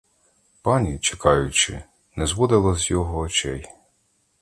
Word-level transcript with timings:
Пані, 0.61 0.99
чекаючи, 0.99 1.83
не 2.15 2.25
зводила 2.27 2.75
з 2.75 2.89
його 2.91 3.17
очей. 3.19 3.69